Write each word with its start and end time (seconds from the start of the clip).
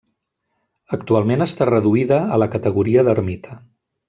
Actualment 0.97 1.45
està 1.47 1.67
reduïda 1.71 2.19
a 2.39 2.43
la 2.45 2.49
categoria 2.57 3.05
d'ermita. 3.11 3.61